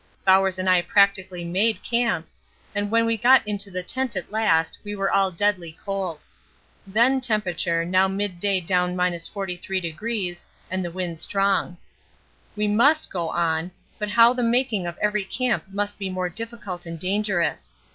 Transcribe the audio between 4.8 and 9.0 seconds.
we were all deadly cold. Then temp, now midday down